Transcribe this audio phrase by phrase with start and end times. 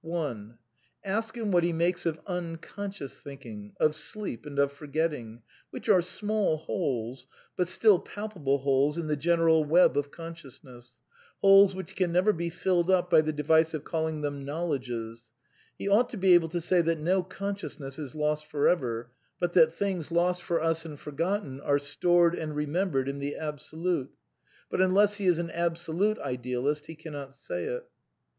[1.05, 6.01] Ask him what he makes of imconscious thinking, of sleep and of forgetting, which are
[6.01, 10.95] small holes, but still palpable holes in the general web of consciousness,
[11.39, 15.29] holes which can never be filled up by the device of calling them knowledges;
[15.77, 19.11] he ought to be able to say that no conscious ness is lost for ever,
[19.39, 23.35] but that things lost for us and for gotten are stored and remembered in the
[23.35, 24.09] Absolute;
[24.67, 27.87] but unless he is an Absolute Idealist he cannot say it.